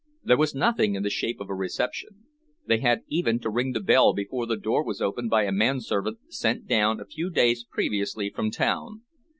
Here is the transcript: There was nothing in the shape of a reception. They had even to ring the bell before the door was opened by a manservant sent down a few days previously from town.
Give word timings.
There 0.23 0.35
was 0.37 0.55
nothing 0.55 0.95
in 0.95 1.03
the 1.03 1.11
shape 1.11 1.39
of 1.39 1.47
a 1.47 1.53
reception. 1.53 2.23
They 2.65 2.79
had 2.79 3.03
even 3.07 3.37
to 3.41 3.51
ring 3.51 3.73
the 3.73 3.79
bell 3.79 4.15
before 4.15 4.47
the 4.47 4.57
door 4.57 4.83
was 4.83 4.99
opened 4.99 5.29
by 5.29 5.43
a 5.43 5.51
manservant 5.51 6.17
sent 6.27 6.65
down 6.65 6.99
a 6.99 7.05
few 7.05 7.29
days 7.29 7.63
previously 7.63 8.31
from 8.31 8.49
town. 8.49 9.01